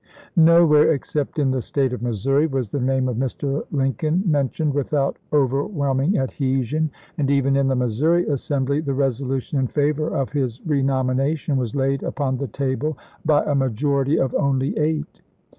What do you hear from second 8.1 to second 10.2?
Assembly the resolution in favor